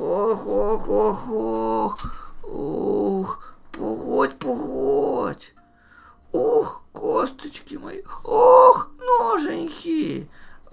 ох, 0.00 0.46
ох, 0.46 0.88
ох, 0.88 1.30
ох. 1.30 2.20
Ух, 2.44 3.54
погодь, 3.72 4.38
погодь. 4.38 5.54
Ох, 6.32 6.82
косточки 6.92 7.76
мои, 7.76 8.02
ох, 8.24 8.90
ноженьки, 8.98 10.28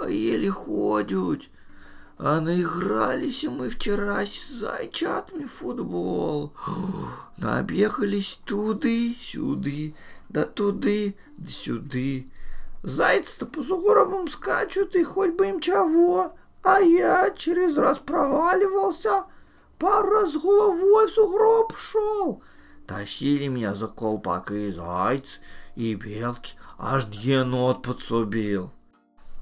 еле 0.07 0.49
ходят. 0.49 1.49
А 2.19 2.41
наигрались 2.41 3.43
мы 3.43 3.69
вчера 3.69 4.25
с 4.25 4.49
зайчатами 4.49 5.45
в 5.45 5.53
футбол. 5.53 6.53
Набегались 7.37 8.39
туды, 8.43 9.15
сюды, 9.21 9.93
да 10.29 10.45
туды, 10.45 11.15
да 11.37 11.47
сюды. 11.47 12.31
Зайцы-то 12.81 13.45
по 13.45 13.61
сугробам 13.61 14.27
скачут, 14.27 14.95
и 14.95 15.03
хоть 15.03 15.33
бы 15.35 15.47
им 15.47 15.59
чего. 15.59 16.33
А 16.63 16.79
я 16.79 17.31
через 17.31 17.77
раз 17.77 17.99
проваливался, 17.99 19.25
пару 19.79 20.09
раз 20.09 20.35
головой 20.35 21.07
в 21.07 21.11
сугроб 21.11 21.75
шел. 21.77 22.41
Тащили 22.85 23.47
меня 23.47 23.75
за 23.75 23.87
колпак 23.87 24.51
и 24.51 24.71
зайцы, 24.71 25.39
и 25.75 25.93
белки, 25.95 26.55
аж 26.77 27.05
енот 27.11 27.83
подсобил. 27.83 28.71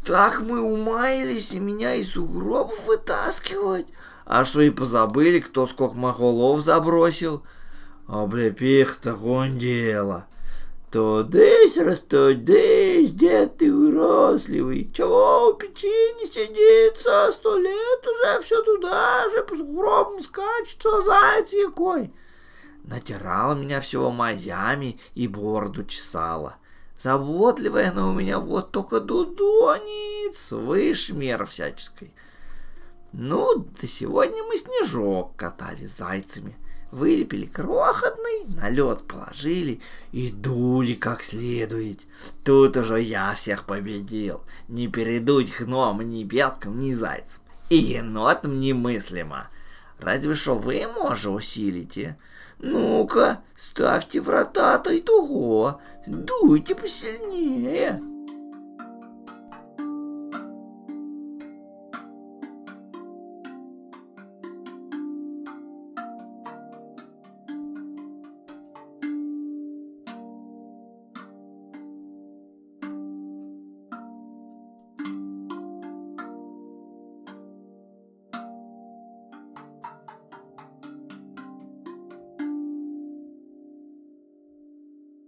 Так 0.06 0.42
мы 0.42 0.62
умаялись, 0.62 1.54
и 1.54 1.60
меня 1.60 1.96
из 1.96 2.12
сугробов 2.14 2.86
вытаскивать. 2.86 3.88
А 4.26 4.46
что 4.46 4.62
и 4.62 4.70
позабыли, 4.70 5.40
кто 5.40 5.66
сколько 5.66 5.96
махолов 5.96 6.62
забросил. 6.62 7.44
Облепих 8.08 8.98
такое 8.98 9.50
дело. 9.50 10.28
Тудысь, 10.92 11.78
растудысь, 11.78 13.12
дед 13.12 13.58
ты 13.58 13.74
уросливый. 13.74 14.90
Чего 14.94 15.50
у 15.50 15.54
печи 15.54 15.88
не 15.88 16.28
сидится? 16.28 17.32
Сто 17.32 17.58
лет 17.58 18.08
уже 18.08 18.42
все 18.42 18.62
туда 18.64 19.30
же, 19.30 19.44
по 19.44 19.56
сугробам 19.56 20.24
скачется, 20.24 21.02
заяц 21.02 21.52
якой. 21.52 22.14
Натирала 22.84 23.56
меня 23.56 23.82
всего 23.82 24.12
мазями 24.12 25.00
и 25.16 25.28
бороду 25.28 25.84
чесала. 25.84 26.58
Заботливая 26.98 27.92
она 27.92 28.08
у 28.08 28.14
меня 28.14 28.40
вот 28.40 28.72
только 28.72 29.02
дудонит, 29.02 30.36
выше 30.52 31.14
мер 31.14 31.46
всяческой. 31.46 32.14
Ну, 33.12 33.66
до 33.80 33.88
сегодня 33.88 34.44
мы 34.44 34.58
снежок 34.58 35.36
катали 35.36 35.88
зайцами. 35.88 36.56
Вылепили 36.96 37.46
крохотный, 37.46 38.46
на 38.56 38.70
лед 38.70 39.06
положили 39.06 39.82
и 40.14 40.32
дули 40.32 40.94
как 40.94 41.24
следует. 41.24 42.04
Тут 42.46 42.78
уже 42.78 43.02
я 43.02 43.34
всех 43.36 43.66
победил. 43.66 44.44
Не 44.70 44.88
передуть 44.88 45.52
хном 45.52 46.10
ни 46.10 46.24
белкам, 46.24 46.80
ни 46.80 46.94
зайцам. 46.94 47.42
И 47.70 47.76
енотам 47.76 48.62
немыслимо. 48.62 49.50
Разве 50.00 50.36
что 50.36 50.56
вы, 50.56 50.88
може, 50.88 51.32
усилите. 51.32 52.18
Ну-ка, 52.60 53.42
ставьте 53.58 54.22
врата-то 54.22 54.94
и 54.94 55.02
того, 55.02 55.82
дуйте 56.08 56.76
посильнее. 56.76 58.02